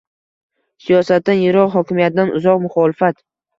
Siyosatdan 0.85 1.37
yiroq, 1.45 1.71
hokimiyatdan 1.77 2.35
uzoq 2.41 2.67
muxolifat 2.67 3.25